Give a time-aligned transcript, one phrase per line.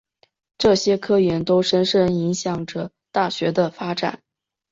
[0.57, 4.23] 这些科研都深深影响着大学的发展。